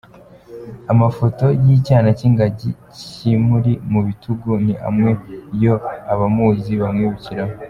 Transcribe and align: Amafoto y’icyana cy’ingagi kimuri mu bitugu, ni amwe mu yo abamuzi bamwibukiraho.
Amafoto 0.91 1.45
y’icyana 1.63 2.09
cy’ingagi 2.17 2.69
kimuri 2.97 3.71
mu 3.91 3.99
bitugu, 4.07 4.49
ni 4.65 4.73
amwe 4.87 5.11
mu 5.19 5.59
yo 5.63 5.73
abamuzi 6.13 6.73
bamwibukiraho. 6.83 7.53